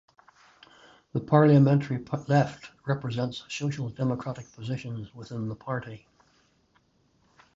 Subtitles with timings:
[1.13, 6.07] The Parliamentary Left represents social democratic positions within the party.